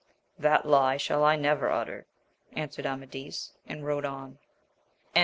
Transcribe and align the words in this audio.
That 0.39 0.65
lie 0.65 0.97
shall 0.97 1.23
I 1.23 1.35
never 1.35 1.69
utter, 1.69 2.07
answered 2.53 2.87
Amadis, 2.87 3.53
and 3.67 3.85
rode 3.85 4.03
on. 4.03 4.39
VOL. 5.13 5.19